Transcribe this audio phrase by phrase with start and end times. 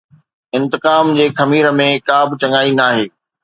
[0.59, 3.05] انتقام جي خمير ۾ ڪا به چڱائي ناهي.